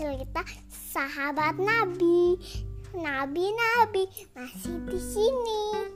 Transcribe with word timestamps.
bercerita 0.00 0.40
sahabat 0.72 1.60
Nabi. 1.60 2.40
Nabi-nabi 2.96 4.08
masih 4.32 4.80
di 4.88 4.96
sini. 4.96 5.92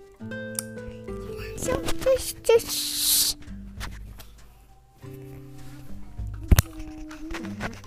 Langsung 1.33 1.81
cus 2.05 2.37
cus. 2.45 2.69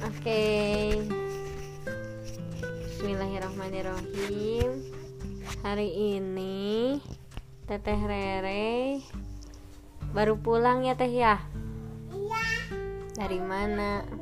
Oke. 0.10 0.42
Bismillahirrahmanirrahim. 2.98 4.90
Hari 5.62 6.18
ini 6.18 6.98
Teteh 7.70 8.02
Rere 8.02 9.06
baru 10.18 10.34
pulang 10.42 10.82
ya 10.82 10.98
Teh 10.98 11.14
ya? 11.14 11.38
Iya, 12.10 12.42
Dari 13.14 13.38
mana? 13.38 14.17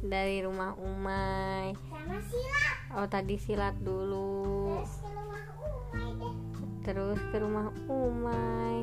Dari 0.00 0.40
rumah 0.40 0.72
Umay. 0.80 1.76
sama 1.76 2.16
silat. 2.24 2.76
Oh, 2.96 3.06
tadi 3.06 3.36
silat 3.36 3.76
dulu. 3.84 4.80
Terus 4.80 4.90
ke 4.96 5.08
rumah 5.12 5.44
Umay 5.60 6.10
deh. 6.16 6.34
Terus 6.80 7.20
ke 7.28 7.36
rumah 7.36 7.68
Umay. 7.84 8.78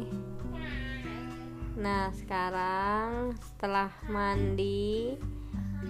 Nah, 1.77 2.09
sekarang 2.13 3.38
setelah 3.38 3.93
mandi, 4.09 5.13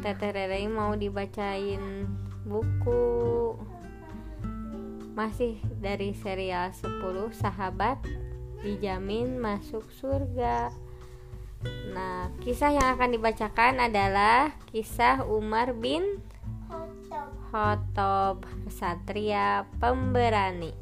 Teteh 0.03 0.31
Rere 0.36 0.67
mau 0.67 0.95
dibacain 0.95 2.08
buku. 2.44 3.55
Masih 5.16 5.59
dari 5.80 6.14
serial 6.14 6.72
10 6.72 7.31
Sahabat 7.36 8.03
Dijamin 8.64 9.39
Masuk 9.39 9.88
Surga. 9.92 10.86
Nah, 11.66 12.30
kisah 12.45 12.69
yang 12.69 12.94
akan 12.94 13.17
dibacakan 13.17 13.81
adalah 13.81 14.53
kisah 14.69 15.25
Umar 15.25 15.73
bin. 15.73 16.22
Khotob, 17.49 18.44
kesatria 18.67 19.64
pemberani. 19.80 20.75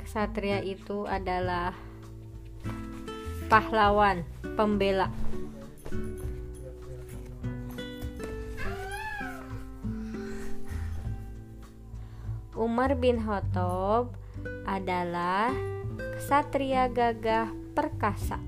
Kesatria 0.00 0.64
itu 0.64 1.04
adalah 1.04 1.76
pahlawan, 3.52 4.24
pembela. 4.56 5.12
Umar 12.58 12.98
bin 12.98 13.22
Khattab 13.22 14.10
adalah 14.66 15.54
kesatria 16.18 16.90
gagah 16.90 17.54
perkasa. 17.78 18.42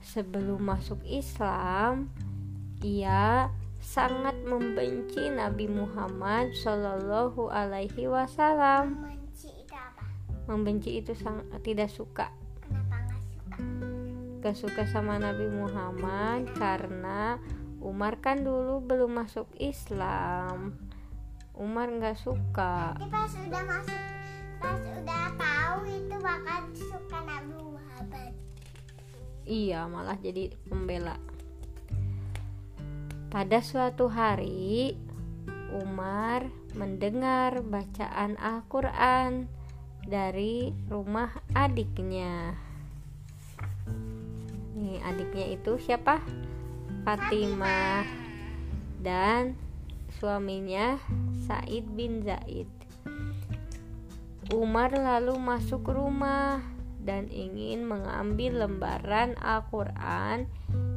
Sebelum 0.00 0.64
masuk 0.64 1.04
Islam, 1.04 2.08
ia 2.80 3.52
sangat 3.84 4.40
membenci 4.48 5.28
Nabi 5.28 5.68
Muhammad 5.68 6.56
Shallallahu 6.56 7.52
Alaihi 7.52 8.08
Wasallam. 8.08 9.04
Benci 9.04 9.52
itu 9.52 9.76
apa? 9.76 10.00
Membenci 10.48 10.90
itu 10.96 11.12
sang, 11.12 11.44
tidak 11.60 11.92
suka, 11.92 12.32
Kenapa 12.64 12.96
nggak 13.04 13.20
suka? 13.20 13.56
gak 14.40 14.56
suka 14.56 14.82
sama 14.88 15.20
Nabi 15.20 15.48
Muhammad 15.52 16.48
karena 16.56 17.36
Umar 17.84 18.16
kan 18.24 18.40
dulu 18.40 18.80
belum 18.80 19.20
masuk 19.20 19.44
Islam. 19.60 20.72
Umar 21.52 21.92
nggak 21.92 22.16
suka. 22.16 22.96
Tapi 22.96 23.12
pas 23.12 23.32
udah 23.36 23.64
masuk, 23.68 24.00
pas 24.56 24.80
udah 24.80 25.26
tahu 25.36 25.78
itu 25.92 26.16
bakal 26.16 26.60
suka 26.72 27.18
Nabi 27.28 27.52
Muhammad. 27.52 27.73
Iya, 29.44 29.84
malah 29.92 30.16
jadi 30.16 30.48
pembela. 30.64 31.20
Pada 33.28 33.60
suatu 33.60 34.08
hari, 34.08 34.96
Umar 35.74 36.48
mendengar 36.78 37.60
bacaan 37.60 38.40
Al-Quran 38.40 39.50
dari 40.06 40.72
rumah 40.88 41.34
adiknya. 41.52 42.56
Nih, 44.74 45.02
adiknya 45.04 45.60
itu 45.60 45.76
siapa? 45.76 46.24
Fatimah 47.04 48.08
dan 49.04 49.60
suaminya 50.16 50.96
Said 51.44 51.84
bin 51.92 52.24
Zaid. 52.24 52.70
Umar 54.52 54.92
lalu 54.96 55.36
masuk 55.36 55.84
rumah 55.92 56.73
dan 57.04 57.28
ingin 57.28 57.84
mengambil 57.84 58.64
lembaran 58.64 59.36
Al-Quran 59.38 60.48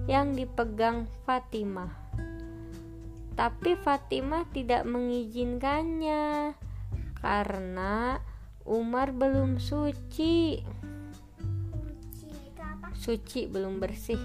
yang 0.07 0.31
dipegang 0.31 1.06
Fatimah. 1.28 1.91
Tapi 3.38 3.78
Fatimah 3.78 4.50
tidak 4.50 4.88
mengizinkannya 4.88 6.57
karena 7.22 8.23
Umar 8.66 9.13
belum 9.13 9.62
suci. 9.62 10.63
Suci 12.97 13.46
belum 13.46 13.78
bersih. 13.78 14.19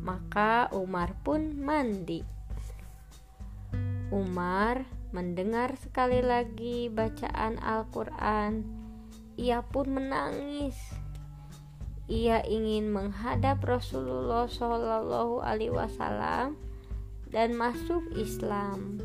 Maka 0.00 0.72
Umar 0.72 1.12
pun 1.20 1.60
mandi. 1.60 2.24
Umar 4.14 4.86
mendengar 5.10 5.74
sekali 5.76 6.22
lagi 6.22 6.88
bacaan 6.88 7.58
Al-Quran. 7.58 8.75
Ia 9.36 9.60
pun 9.60 9.92
menangis. 9.92 10.76
Ia 12.08 12.40
ingin 12.48 12.88
menghadap 12.88 13.60
Rasulullah 13.60 14.48
Shallallahu 14.48 15.44
Alaihi 15.44 15.74
Wasallam 15.76 16.56
dan 17.28 17.52
masuk 17.52 18.00
Islam. 18.16 18.96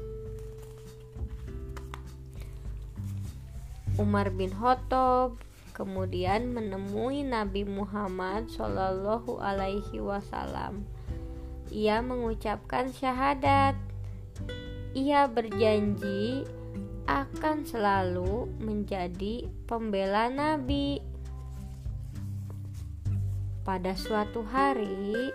Umar 4.00 4.32
bin 4.32 4.56
Khattab 4.56 5.36
kemudian 5.76 6.56
menemui 6.56 7.28
Nabi 7.28 7.68
Muhammad 7.68 8.48
Shallallahu 8.48 9.36
Alaihi 9.44 10.00
Wasallam. 10.00 10.88
Ia 11.76 12.00
mengucapkan 12.00 12.88
syahadat. 12.96 13.76
Ia 14.96 15.28
berjanji 15.28 16.48
akan 17.10 17.66
selalu 17.66 18.50
menjadi 18.62 19.50
pembela 19.66 20.30
Nabi. 20.30 21.02
Pada 23.62 23.94
suatu 23.94 24.42
hari, 24.42 25.30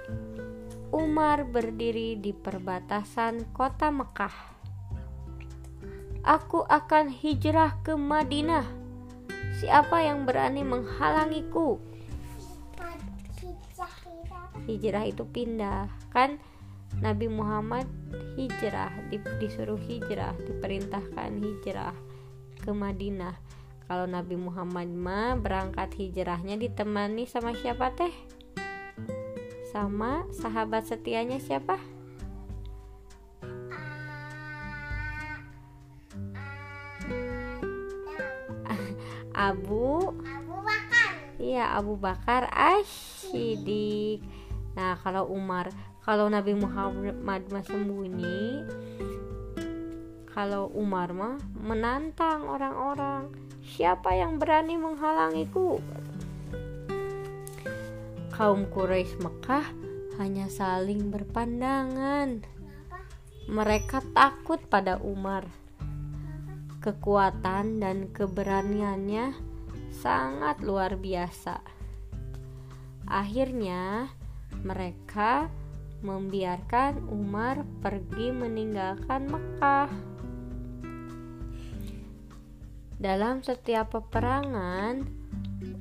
Umar 0.91 1.47
berdiri 1.47 2.19
di 2.19 2.35
perbatasan 2.35 3.51
kota 3.55 3.91
Mekah. 3.91 4.57
Aku 6.27 6.67
akan 6.67 7.07
hijrah 7.11 7.79
ke 7.87 7.95
Madinah. 7.95 8.67
Siapa 9.63 10.03
yang 10.03 10.27
berani 10.27 10.67
menghalangiku? 10.67 11.79
Hijrah 14.67 15.07
itu 15.07 15.23
pindah. 15.23 15.87
Kan 16.11 16.43
Nabi 17.01 17.29
Muhammad 17.29 17.85
hijrah, 18.37 18.93
di- 19.13 19.37
disuruh 19.41 19.81
hijrah, 19.81 20.33
diperintahkan 20.41 21.31
hijrah 21.41 21.97
ke 22.61 22.71
Madinah. 22.73 23.37
Kalau 23.87 24.09
Nabi 24.09 24.35
Muhammad 24.35 24.91
mah 24.91 25.39
berangkat 25.39 25.95
hijrahnya 25.95 26.59
ditemani 26.59 27.29
sama 27.29 27.55
siapa 27.55 27.95
teh? 27.95 28.11
Sama 29.71 30.27
sahabat 30.35 30.89
setianya 30.89 31.39
siapa? 31.39 31.79
Abu 39.37 40.17
Abu 40.25 40.57
Bakar. 40.65 41.11
Iya 41.37 41.77
Abu 41.77 41.95
Bakar 42.01 42.49
Ashidik 42.51 44.25
Nah 44.73 44.97
kalau 44.97 45.29
Umar 45.29 45.69
Kalau 46.07 46.31
Nabi 46.31 46.55
Muhammad 46.55 47.51
mah 47.51 47.67
sembunyi 47.67 48.63
Kalau 50.31 50.71
Umar 50.71 51.11
mah 51.11 51.35
menantang 51.59 52.47
orang-orang 52.47 53.35
Siapa 53.67 54.15
yang 54.15 54.39
berani 54.39 54.79
menghalangiku 54.79 55.83
Kaum 58.31 58.71
Quraisy 58.71 59.19
Mekah 59.19 59.67
hanya 60.23 60.47
saling 60.47 61.11
berpandangan? 61.11 62.47
Mereka 63.51 64.15
takut 64.15 64.63
pada 64.71 65.03
Umar 65.03 65.43
Kekuatan 66.87 67.83
dan 67.83 68.15
keberaniannya 68.15 69.35
sangat 69.91 70.63
luar 70.63 70.95
biasa. 70.95 71.59
Akhirnya, 73.11 74.07
mereka 74.63 75.51
membiarkan 76.01 77.09
Umar 77.09 77.65
pergi 77.81 78.33
meninggalkan 78.33 79.29
Mekah. 79.31 79.91
Dalam 82.97 83.45
setiap 83.45 83.93
peperangan, 83.93 85.05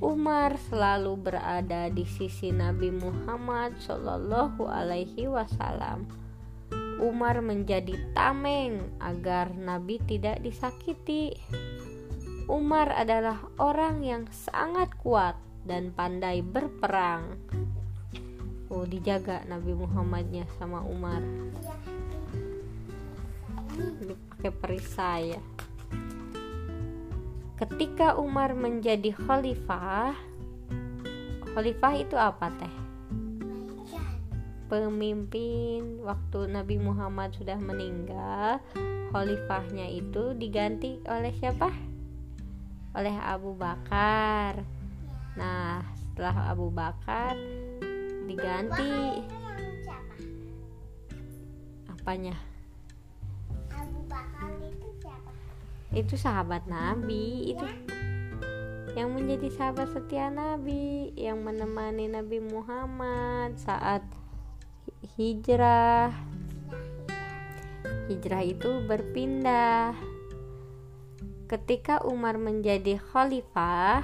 Umar 0.03 0.59
selalu 0.67 1.15
berada 1.15 1.87
di 1.87 2.03
sisi 2.03 2.51
Nabi 2.51 2.91
Muhammad 2.91 3.79
Shallallahu 3.79 4.67
Alaihi 4.67 5.31
Wasallam. 5.31 6.07
Umar 6.99 7.43
menjadi 7.43 7.95
tameng 8.15 8.79
agar 9.03 9.51
Nabi 9.51 9.99
tidak 10.03 10.39
disakiti. 10.43 11.35
Umar 12.47 12.91
adalah 12.91 13.43
orang 13.59 14.03
yang 14.03 14.23
sangat 14.31 14.91
kuat 14.99 15.35
dan 15.67 15.91
pandai 15.91 16.39
berperang. 16.39 17.35
Oh, 18.65 18.81
dijaga 18.81 19.45
Nabi 19.45 19.77
Muhammadnya 19.77 20.49
sama 20.57 20.81
Umar. 20.81 21.21
Dipakai 24.01 24.49
perisai 24.49 25.37
ya. 25.37 25.41
Ketika 27.55 28.17
Umar 28.17 28.57
menjadi 28.57 29.13
khalifah, 29.15 30.17
khalifah 31.53 31.93
itu 31.95 32.17
apa 32.17 32.51
teh? 32.57 32.73
Pemimpin 34.65 36.01
waktu 36.01 36.49
Nabi 36.49 36.81
Muhammad 36.81 37.37
sudah 37.37 37.61
meninggal, 37.61 38.59
khalifahnya 39.13 39.87
itu 39.93 40.33
diganti 40.35 40.99
oleh 41.05 41.31
siapa? 41.37 41.69
Oleh 42.97 43.13
Abu 43.13 43.53
Bakar. 43.53 44.65
Nah, 45.37 45.85
setelah 45.95 46.49
Abu 46.51 46.67
Bakar 46.73 47.39
diganti. 48.25 49.23
Apanya? 51.89 52.55
itu 55.95 56.19
sahabat 56.19 56.67
Nabi 56.67 57.55
itu 57.55 57.63
yang 58.99 59.15
menjadi 59.15 59.47
sahabat 59.47 59.95
setia 59.95 60.27
Nabi 60.27 61.15
yang 61.15 61.39
menemani 61.39 62.11
Nabi 62.11 62.43
Muhammad 62.43 63.55
saat 63.55 64.03
hijrah. 65.15 66.11
Hijrah 68.11 68.43
itu 68.43 68.83
berpindah. 68.87 69.95
Ketika 71.47 72.03
Umar 72.03 72.35
menjadi 72.39 72.99
khalifah 72.99 74.03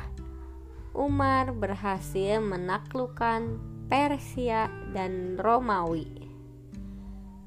Umar 0.92 1.56
berhasil 1.56 2.44
menaklukkan 2.44 3.60
Persia 3.92 4.72
dan 4.96 5.36
Romawi 5.36 6.22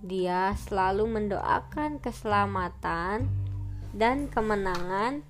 dia 0.05 0.53
selalu 0.61 1.09
mendoakan 1.09 1.97
keselamatan 1.97 3.25
dan 3.97 4.29
kemenangan 4.29 5.25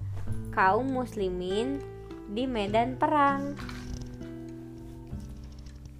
kaum 0.50 0.90
muslimin 0.90 1.78
di 2.34 2.50
medan 2.50 2.98
perang. 2.98 3.54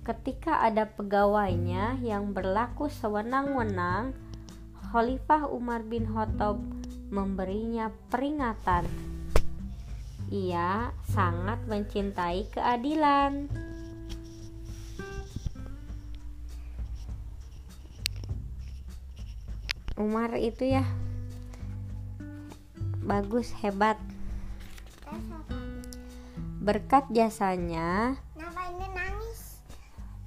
Ketika 0.03 0.67
ada 0.67 0.91
pegawainya 0.91 2.03
yang 2.03 2.35
berlaku 2.35 2.91
sewenang-wenang, 2.91 4.11
Khalifah 4.91 5.47
Umar 5.55 5.87
bin 5.87 6.11
Khattab 6.11 6.59
memberinya 7.15 7.95
peringatan. 8.11 8.91
Ia 10.35 10.91
sangat 11.15 11.63
mencintai 11.71 12.51
keadilan. 12.51 13.47
Umar 20.05 20.37
itu 20.37 20.69
ya 20.69 20.85
bagus 23.01 23.49
hebat 23.65 23.97
berkat 26.61 27.09
jasanya 27.09 28.21
Kenapa 28.37 28.69
ini 28.69 28.87
nangis? 28.93 29.65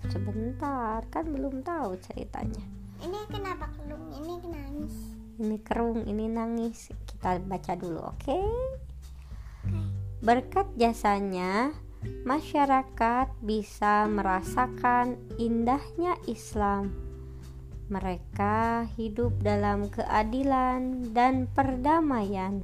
sebentar 0.09 1.05
kan 1.13 1.29
belum 1.29 1.61
tahu 1.61 1.93
ceritanya 2.01 2.65
Ini 3.05 3.29
kenapa 3.29 3.69
kelung? 3.77 4.09
Ini 4.17 4.33
nangis. 4.49 4.95
ini 5.37 5.61
kerung 5.61 6.09
ini 6.09 6.25
nangis 6.25 6.89
kita 7.05 7.37
baca 7.45 7.77
dulu 7.77 8.01
oke 8.01 8.17
okay? 8.25 8.49
berkat 10.25 10.65
jasanya 10.73 11.69
masyarakat 12.25 13.29
bisa 13.45 14.09
merasakan 14.09 15.21
indahnya 15.37 16.17
Islam 16.25 17.06
mereka 17.87 18.83
hidup 18.99 19.39
dalam 19.39 19.87
keadilan 19.87 21.11
dan 21.15 21.47
perdamaian. 21.51 22.63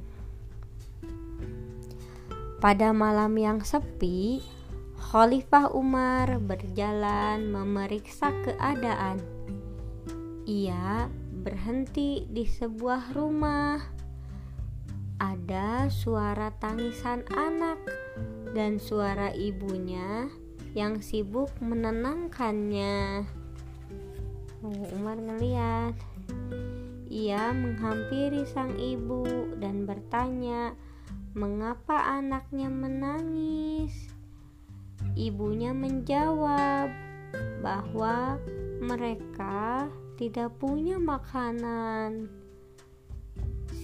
Pada 2.60 2.96
malam 2.96 3.36
yang 3.36 3.60
sepi, 3.60 4.40
Khalifah 4.96 5.72
Umar 5.76 6.40
berjalan 6.40 7.52
memeriksa 7.52 8.32
keadaan. 8.40 9.20
Ia 10.48 11.12
berhenti 11.44 12.24
di 12.28 12.48
sebuah 12.48 13.12
rumah. 13.12 13.84
Ada 15.20 15.92
suara 15.92 16.52
tangisan 16.56 17.24
anak 17.32 17.80
dan 18.56 18.80
suara 18.80 19.28
ibunya 19.36 20.32
yang 20.72 21.04
sibuk 21.04 21.52
menenangkannya. 21.60 23.24
Umar 24.64 25.20
ngeliat 25.20 25.92
ia 27.12 27.52
menghampiri 27.52 28.48
sang 28.48 28.74
ibu 28.80 29.22
dan 29.60 29.84
bertanya 29.84 30.72
mengapa 31.36 32.00
anaknya 32.16 32.72
menangis. 32.72 33.92
Ibunya 35.14 35.70
menjawab 35.76 36.88
bahwa 37.60 38.40
mereka 38.80 39.86
tidak 40.16 40.56
punya 40.56 40.96
makanan. 40.96 42.32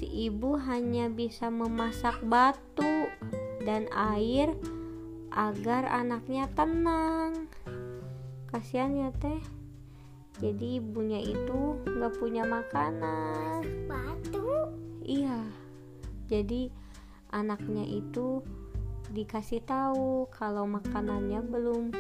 Si 0.01 0.09
ibu 0.09 0.57
hanya 0.57 1.13
bisa 1.13 1.53
memasak 1.53 2.19
batu 2.25 3.07
dan 3.69 3.85
air 3.93 4.57
agar 5.29 5.87
anaknya 5.87 6.49
tenang. 6.57 7.53
Kasihan 8.51 8.97
ya 8.97 9.11
teh 9.23 9.60
jadi 10.41 10.81
ibunya 10.81 11.21
itu 11.21 11.77
nggak 11.85 12.17
punya 12.17 12.49
makanan. 12.49 13.61
Batu 13.85 14.73
iya. 15.05 15.45
Jadi 16.33 16.73
anaknya 17.29 17.85
itu 17.85 18.41
dikasih 19.13 19.61
tahu 19.69 20.25
kalau 20.33 20.65
makanannya 20.65 21.45
belum 21.45 21.93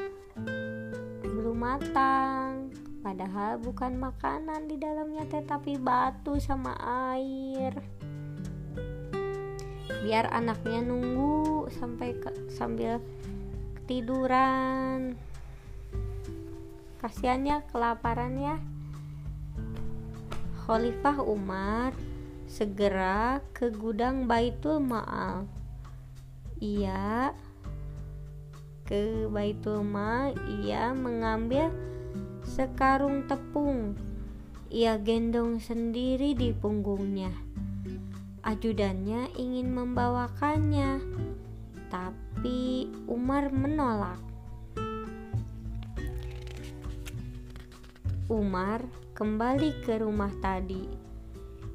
belum 1.20 1.56
matang. 1.60 2.72
Padahal 3.04 3.60
bukan 3.60 4.00
makanan 4.00 4.72
di 4.72 4.80
dalamnya 4.80 5.28
tetapi 5.28 5.76
batu 5.76 6.40
sama 6.40 6.72
air. 7.12 7.76
Biar 10.00 10.32
anaknya 10.32 10.80
nunggu 10.80 11.68
sampai 11.76 12.16
ke, 12.16 12.30
sambil 12.48 13.04
ketiduran 13.76 15.20
kasihannya 17.00 17.64
kelaparan 17.72 18.36
ya 18.36 18.56
Khalifah 20.70 21.18
Umar 21.26 21.90
segera 22.46 23.42
ke 23.50 23.74
gudang 23.74 24.30
Baitul 24.30 24.78
Ma'al. 24.78 25.50
Ia 26.62 27.34
ke 28.86 29.26
Baitul 29.26 29.82
Ma'al 29.82 30.38
ia 30.62 30.94
mengambil 30.94 31.74
sekarung 32.46 33.26
tepung. 33.26 33.98
Ia 34.70 34.94
gendong 35.02 35.58
sendiri 35.58 36.38
di 36.38 36.54
punggungnya. 36.54 37.34
Ajudannya 38.46 39.34
ingin 39.34 39.74
membawakannya 39.74 41.02
tapi 41.90 42.86
Umar 43.10 43.50
menolak 43.50 44.29
Umar 48.30 48.86
kembali 49.18 49.82
ke 49.82 49.98
rumah 49.98 50.30
tadi. 50.38 50.86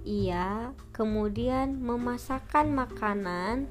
Ia 0.08 0.72
kemudian 0.96 1.84
memasakkan 1.84 2.72
makanan 2.72 3.68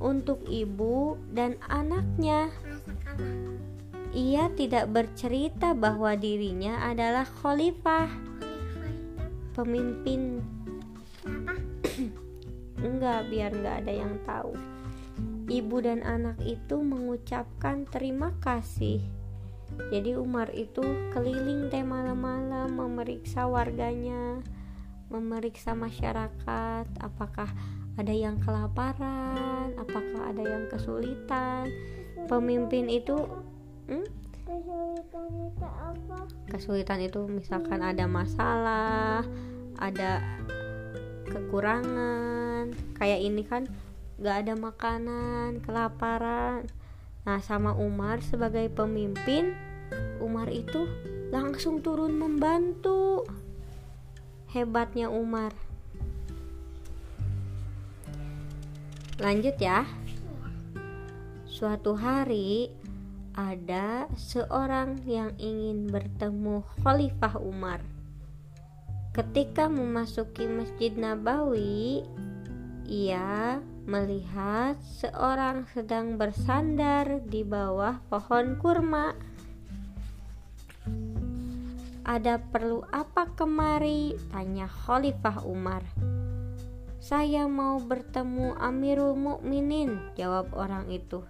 untuk 0.00 0.40
ibu 0.48 1.20
dan 1.28 1.60
anaknya. 1.68 2.48
Ia 4.16 4.48
tidak 4.56 4.88
bercerita 4.88 5.76
bahwa 5.76 6.16
dirinya 6.16 6.88
adalah 6.88 7.28
khalifah, 7.28 8.08
pemimpin. 9.52 10.40
Enggak, 12.80 13.28
biar 13.28 13.52
enggak 13.52 13.76
ada 13.84 13.92
yang 13.92 14.14
tahu. 14.24 14.56
Ibu 15.52 15.76
dan 15.84 16.00
anak 16.00 16.40
itu 16.40 16.80
mengucapkan 16.80 17.84
terima 17.92 18.32
kasih 18.40 19.21
jadi 19.92 20.16
Umar 20.16 20.48
itu 20.56 20.80
keliling 21.12 21.68
teh 21.68 21.84
malam-malam 21.84 22.72
memeriksa 22.72 23.44
warganya 23.44 24.40
memeriksa 25.12 25.76
masyarakat 25.76 26.88
apakah 27.04 27.52
ada 28.00 28.12
yang 28.12 28.40
kelaparan 28.40 29.76
apakah 29.76 30.32
ada 30.32 30.40
yang 30.40 30.64
kesulitan 30.72 31.68
pemimpin 32.24 32.88
itu 32.88 33.20
hmm? 33.92 34.08
kesulitan 36.48 37.00
itu 37.04 37.28
misalkan 37.28 37.84
ada 37.84 38.08
masalah 38.08 39.20
ada 39.76 40.24
kekurangan 41.28 42.72
kayak 42.96 43.20
ini 43.20 43.44
kan 43.44 43.68
gak 44.20 44.46
ada 44.46 44.54
makanan 44.56 45.60
kelaparan 45.64 46.68
nah 47.22 47.38
sama 47.38 47.74
Umar 47.78 48.18
sebagai 48.22 48.66
pemimpin 48.70 49.54
Umar 50.22 50.48
itu 50.48 50.86
langsung 51.32 51.82
turun 51.82 52.16
membantu. 52.16 53.26
Hebatnya 54.52 55.08
Umar. 55.08 55.56
Lanjut 59.16 59.56
ya. 59.56 59.88
Suatu 61.48 61.96
hari 61.96 62.68
ada 63.32 64.12
seorang 64.12 65.00
yang 65.08 65.32
ingin 65.40 65.88
bertemu 65.88 66.60
Khalifah 66.84 67.40
Umar. 67.40 67.80
Ketika 69.16 69.68
memasuki 69.68 70.48
Masjid 70.48 70.92
Nabawi, 70.96 72.04
ia 72.88 73.60
melihat 73.82 74.78
seorang 75.02 75.66
sedang 75.74 76.14
bersandar 76.14 77.18
di 77.26 77.42
bawah 77.42 77.98
pohon 78.06 78.54
kurma. 78.62 79.10
Ada 82.02 82.38
perlu 82.38 82.82
apa 82.90 83.30
kemari? 83.34 84.14
tanya 84.30 84.66
Khalifah 84.70 85.42
Umar. 85.46 85.82
Saya 87.02 87.50
mau 87.50 87.82
bertemu 87.82 88.54
Amirul 88.62 89.18
Mukminin, 89.18 90.14
jawab 90.14 90.54
orang 90.54 90.86
itu. 90.90 91.26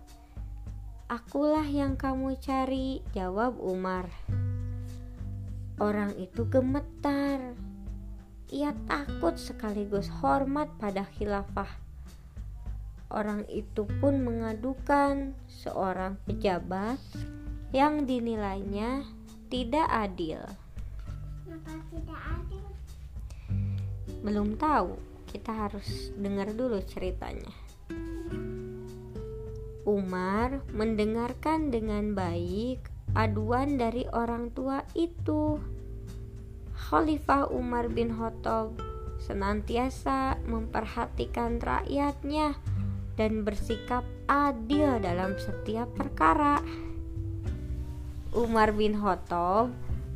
Akulah 1.08 1.64
yang 1.64 1.96
kamu 1.96 2.36
cari, 2.40 3.00
jawab 3.16 3.56
Umar. 3.60 4.08
Orang 5.80 6.12
itu 6.20 6.44
gemetar. 6.48 7.56
Ia 8.52 8.76
takut 8.84 9.40
sekaligus 9.40 10.12
hormat 10.20 10.68
pada 10.76 11.08
khilafah. 11.16 11.81
Orang 13.12 13.44
itu 13.52 13.84
pun 14.00 14.24
mengadukan 14.24 15.36
seorang 15.44 16.16
pejabat 16.24 16.96
yang 17.68 18.08
dinilainya 18.08 19.04
tidak 19.52 19.84
adil. 19.92 20.40
kenapa 21.44 21.76
tidak 21.92 22.20
adil 22.24 22.64
Belum 24.24 24.56
tahu, 24.56 24.96
kita 25.28 25.52
harus 25.52 26.08
dengar 26.16 26.56
dulu 26.56 26.80
ceritanya. 26.88 27.52
Umar 29.84 30.64
mendengarkan 30.72 31.68
dengan 31.68 32.16
baik 32.16 32.88
aduan 33.12 33.76
dari 33.76 34.08
orang 34.08 34.48
tua 34.56 34.88
itu. 34.96 35.60
Khalifah 36.72 37.52
Umar 37.52 37.92
bin 37.92 38.16
Khattab 38.16 38.72
senantiasa 39.20 40.40
memperhatikan 40.48 41.60
rakyatnya 41.60 42.56
dan 43.16 43.44
bersikap 43.44 44.04
adil 44.28 45.00
dalam 45.00 45.36
setiap 45.36 45.88
perkara. 45.92 46.62
Umar 48.32 48.72
bin 48.72 48.96
Khattab 48.96 49.72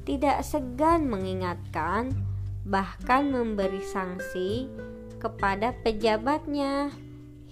tidak 0.09 0.41
segan 0.47 1.11
mengingatkan, 1.11 2.17
bahkan 2.65 3.29
memberi 3.29 3.85
sanksi 3.85 4.71
kepada 5.21 5.77
pejabatnya 5.85 6.95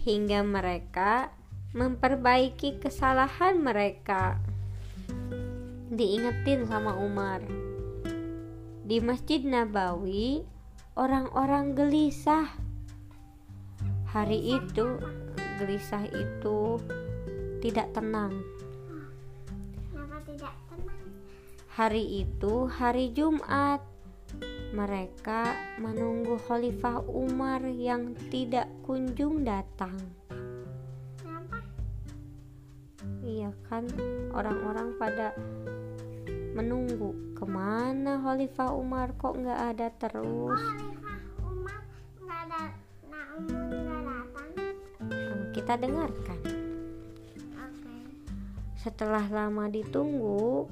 hingga 0.00 0.40
mereka 0.40 1.34
memperbaiki 1.74 2.78
kesalahan 2.78 3.58
mereka. 3.58 4.38
Diingetin 5.90 6.64
sama 6.70 6.94
Umar. 6.96 7.42
Di 8.86 9.02
Masjid 9.02 9.42
Nabawi, 9.42 10.46
orang-orang 10.94 11.74
gelisah. 11.74 12.46
Hari 14.14 14.60
itu, 14.62 15.02
gelisah 15.58 16.04
itu 16.10 16.78
tidak 17.62 17.88
tenang. 17.96 18.34
kenapa 19.90 20.18
tidak 20.28 20.54
tenang 20.68 21.00
Hari 21.74 22.04
itu 22.22 22.70
hari 22.70 23.10
Jumat. 23.10 23.82
Mereka 24.74 25.54
menunggu 25.78 26.34
Khalifah 26.50 27.06
Umar 27.06 27.62
yang 27.62 28.14
tidak 28.30 28.66
kunjung 28.82 29.46
datang. 29.46 29.94
kenapa 31.18 31.62
Iya 33.22 33.54
kan 33.70 33.86
orang-orang 34.34 34.98
pada 34.98 35.34
menunggu 36.54 37.34
ke 37.38 37.46
mana 37.46 38.22
Khalifah 38.22 38.70
Umar 38.74 39.14
kok 39.18 39.38
nggak 39.38 39.60
ada 39.74 39.90
terus 39.98 40.58
Khalifah 40.58 41.18
Umar 41.42 41.80
nggak 42.22 42.40
ada 42.50 42.62
Nah, 43.10 43.26
kita 45.64 45.80
dengarkan. 45.80 46.40
Setelah 48.76 49.24
lama 49.32 49.64
ditunggu 49.72 50.68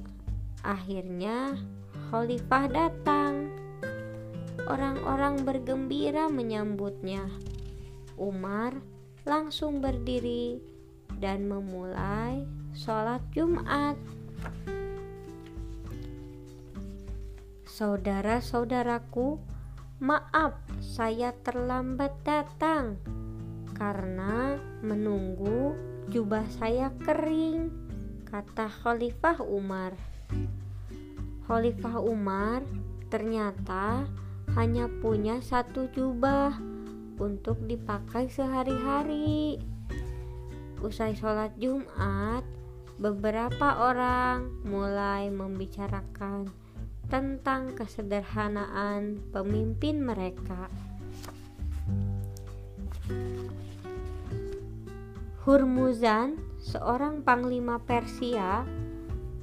akhirnya 0.61 1.57
Khalifah 2.13 2.69
datang. 2.69 3.49
Orang-orang 4.69 5.41
bergembira 5.41 6.29
menyambutnya. 6.29 7.25
Umar 8.21 8.77
langsung 9.25 9.81
berdiri 9.81 10.61
dan 11.17 11.49
memulai 11.49 12.45
sholat 12.77 13.25
Jumat. 13.33 13.97
Saudara-saudaraku, 17.65 19.41
maaf 19.97 20.53
saya 20.85 21.33
terlambat 21.41 22.13
datang 22.21 23.01
karena 23.73 24.57
menunggu 24.81 25.73
jubah 26.09 26.45
saya 26.57 26.93
kering, 27.01 27.69
kata 28.27 28.69
Khalifah 28.69 29.41
Umar. 29.41 29.93
Khalifah 31.45 31.97
Umar 32.01 32.63
ternyata 33.11 34.07
hanya 34.57 34.89
punya 35.01 35.41
satu 35.41 35.89
jubah 35.91 36.55
untuk 37.17 37.61
dipakai 37.65 38.29
sehari-hari. 38.29 39.61
Usai 40.83 41.15
sholat 41.15 41.55
Jumat, 41.61 42.43
beberapa 42.99 43.89
orang 43.89 44.63
mulai 44.67 45.31
membicarakan 45.31 46.51
tentang 47.07 47.75
kesederhanaan 47.77 49.19
pemimpin 49.31 50.03
mereka. 50.03 50.67
Hurmuzan, 55.43 56.39
seorang 56.63 57.19
panglima 57.19 57.75
Persia, 57.83 58.63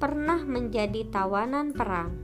pernah 0.01 0.41
menjadi 0.41 1.05
tawanan 1.13 1.77
perang. 1.77 2.17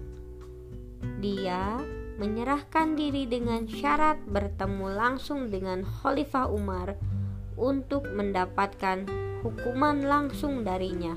Dia 1.22 1.78
menyerahkan 2.18 2.98
diri 2.98 3.30
dengan 3.30 3.70
syarat 3.70 4.18
bertemu 4.26 4.98
langsung 4.98 5.54
dengan 5.54 5.86
Khalifah 5.86 6.50
Umar 6.50 6.98
untuk 7.54 8.10
mendapatkan 8.10 9.06
hukuman 9.46 10.02
langsung 10.02 10.66
darinya. 10.66 11.14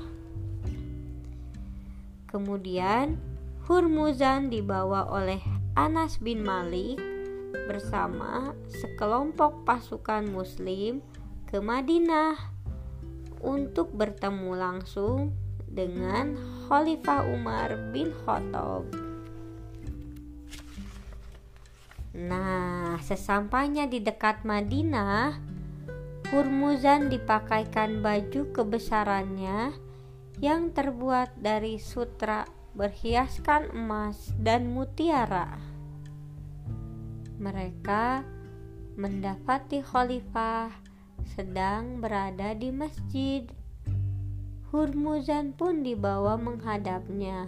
Kemudian, 2.29 3.17
Hurmuzan 3.65 4.53
dibawa 4.53 5.09
oleh 5.09 5.41
Anas 5.73 6.21
bin 6.21 6.45
Malik 6.45 7.01
bersama 7.65 8.53
sekelompok 8.69 9.65
pasukan 9.65 10.29
Muslim 10.29 11.01
ke 11.49 11.57
Madinah 11.57 12.50
untuk 13.41 13.93
bertemu 13.93 14.51
langsung 14.57 15.35
dengan 15.65 16.35
Khalifah 16.67 17.27
Umar 17.31 17.75
bin 17.91 18.13
Khattab. 18.23 18.85
Nah, 22.11 22.99
sesampainya 22.99 23.87
di 23.87 24.03
dekat 24.03 24.43
Madinah, 24.43 25.39
Hurmuzan 26.31 27.11
dipakaikan 27.11 27.99
baju 27.99 28.51
kebesarannya 28.55 29.75
yang 30.39 30.71
terbuat 30.71 31.35
dari 31.39 31.75
sutra 31.75 32.47
berhiaskan 32.71 33.75
emas 33.75 34.31
dan 34.39 34.71
mutiara. 34.71 35.59
Mereka 37.35 38.23
mendapati 38.95 39.83
khalifah 39.83 40.90
sedang 41.33 42.01
berada 42.01 42.53
di 42.53 42.69
masjid. 42.73 43.45
Hurmuzan 44.71 45.53
pun 45.53 45.83
dibawa 45.83 46.39
menghadapnya. 46.39 47.45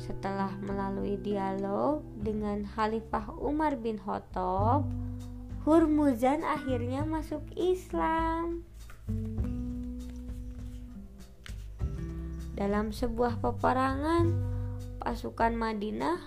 Setelah 0.00 0.52
melalui 0.64 1.20
dialog 1.20 2.04
dengan 2.20 2.64
Khalifah 2.64 3.36
Umar 3.40 3.76
bin 3.80 4.00
Khattab, 4.00 4.88
Hurmuzan 5.64 6.44
akhirnya 6.44 7.04
masuk 7.08 7.44
Islam. 7.56 8.64
dalam 12.54 12.94
sebuah 12.94 13.42
peperangan, 13.42 14.30
pasukan 15.02 15.52
Madinah 15.58 16.22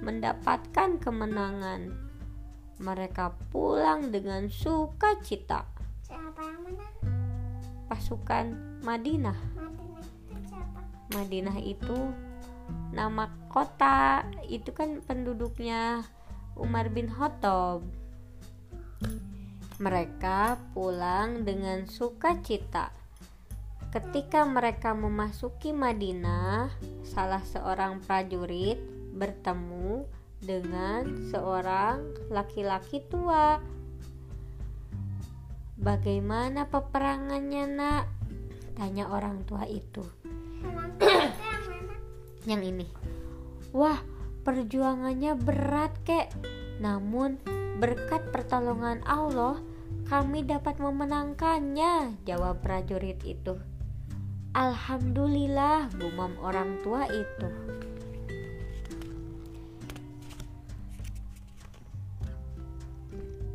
mendapatkan 0.00 0.96
kemenangan. 0.98 2.05
Mereka 2.76 3.32
pulang 3.48 4.12
dengan 4.12 4.52
sukacita. 4.52 5.64
Siapa 6.04 6.40
yang 6.44 6.60
menang? 6.60 6.94
Pasukan 7.88 8.46
Madinah. 8.84 9.38
Madinah 9.56 10.04
itu 10.28 10.44
siapa? 10.44 10.80
Madinah 11.16 11.58
itu 11.64 11.98
nama 12.92 13.32
kota, 13.48 14.28
itu 14.44 14.70
kan 14.76 15.00
penduduknya 15.00 16.04
Umar 16.56 16.92
bin 16.92 17.08
Khattab. 17.08 17.80
Mereka 19.76 20.56
pulang 20.72 21.44
dengan 21.44 21.84
sukacita. 21.84 22.92
Ketika 23.92 24.44
mereka 24.44 24.92
memasuki 24.92 25.72
Madinah, 25.72 26.68
salah 27.04 27.40
seorang 27.40 28.04
prajurit 28.04 28.76
bertemu 29.16 30.04
dengan 30.46 31.26
seorang 31.26 32.30
laki-laki 32.30 33.02
tua. 33.10 33.58
Bagaimana 35.76 36.70
peperangannya, 36.70 37.64
Nak? 37.66 38.04
Tanya 38.78 39.10
orang 39.10 39.42
tua 39.44 39.66
itu. 39.66 40.06
Yang 42.48 42.62
ini. 42.70 42.86
Wah, 43.74 44.00
perjuangannya 44.46 45.36
berat, 45.36 45.92
Kek. 46.06 46.32
Namun, 46.80 47.36
berkat 47.82 48.32
pertolongan 48.32 49.04
Allah, 49.04 49.60
kami 50.06 50.46
dapat 50.46 50.78
memenangkannya, 50.78 52.22
jawab 52.24 52.62
prajurit 52.62 53.20
itu. 53.26 53.58
Alhamdulillah, 54.56 55.92
gumam 56.00 56.32
orang 56.40 56.80
tua 56.80 57.04
itu. 57.10 57.48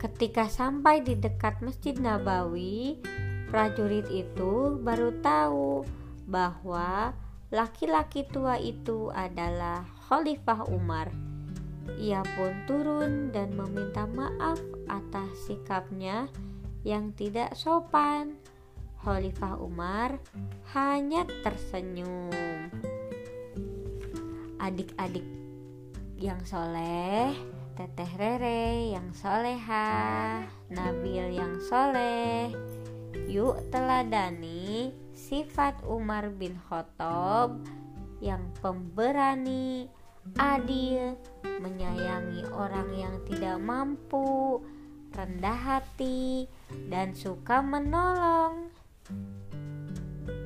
Ketika 0.02 0.50
sampai 0.50 1.06
di 1.06 1.14
dekat 1.14 1.62
Masjid 1.62 1.94
Nabawi, 1.94 2.98
prajurit 3.54 4.10
itu 4.10 4.74
baru 4.82 5.14
tahu 5.22 5.86
bahwa 6.26 7.14
laki-laki 7.54 8.26
tua 8.26 8.58
itu 8.58 9.14
adalah 9.14 9.86
Khalifah 10.10 10.66
Umar. 10.74 11.14
Ia 12.02 12.26
pun 12.34 12.66
turun 12.66 13.30
dan 13.30 13.54
meminta 13.54 14.10
maaf 14.10 14.58
atas 14.90 15.30
sikapnya 15.46 16.26
yang 16.82 17.14
tidak 17.14 17.54
sopan. 17.54 18.42
Khalifah 19.06 19.62
Umar 19.62 20.18
hanya 20.74 21.30
tersenyum. 21.46 22.74
Adik-adik 24.58 25.30
yang 26.18 26.42
soleh, 26.42 27.38
Teteh 27.82 28.14
Rere 28.14 28.94
yang 28.94 29.10
soleha, 29.10 30.46
Nabil 30.70 31.34
yang 31.34 31.58
soleh. 31.66 32.54
Yuk 33.26 33.58
teladani 33.74 34.94
sifat 35.18 35.82
Umar 35.90 36.30
bin 36.30 36.62
Khattab 36.70 37.58
yang 38.22 38.54
pemberani, 38.62 39.90
adil, 40.38 41.18
menyayangi 41.42 42.46
orang 42.54 42.86
yang 42.94 43.18
tidak 43.26 43.58
mampu, 43.58 44.62
rendah 45.18 45.82
hati, 45.82 46.46
dan 46.86 47.18
suka 47.18 47.66
menolong. 47.66 48.70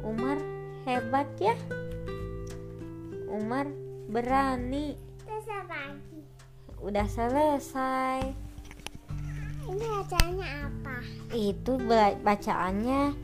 Umar 0.08 0.40
hebat 0.88 1.28
ya. 1.44 1.60
Umar 3.28 3.68
berani. 4.08 4.96
Terus 5.28 5.52
apa? 5.52 6.15
Udah 6.86 7.10
selesai. 7.10 8.30
Ini 9.66 9.86
acaranya 9.90 10.70
apa? 10.70 11.02
Itu 11.34 11.82
ba- 11.82 12.14
bacaannya 12.22 13.18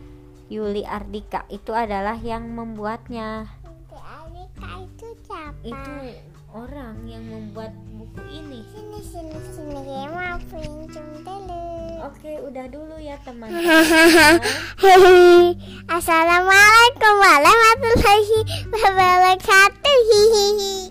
Yuli 0.50 0.82
Ardika. 0.82 1.45
Itu 1.45 1.78
adalah 1.78 2.17
yang 2.17 2.50
membuatnya. 2.50 3.45
Nanti 3.62 3.97
Alika 4.02 4.82
itu 4.82 5.08
siapa? 5.30 5.62
Itu 5.62 5.93
orang 6.52 7.06
yang 7.06 7.21
membuat 7.30 7.69
buku 7.93 8.21
ini. 8.34 8.65
Sini 8.74 9.00
sini 9.06 9.38
sini 9.54 10.10
mau 10.10 10.41
pinjam 10.50 11.06
dulu. 11.21 11.62
Oke, 12.02 12.41
udah 12.41 12.65
dulu 12.65 12.97
ya 12.97 13.13
teman. 13.21 13.54
Hehehe. 13.54 14.41
Assalamualaikum 15.86 17.13
warahmatullahi 17.13 18.39
wabarakatuh. 18.74 19.97
Hihihi. 20.10 20.90